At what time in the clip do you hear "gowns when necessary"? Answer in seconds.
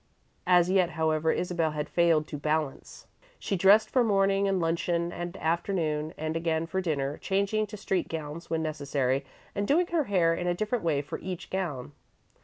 8.07-9.23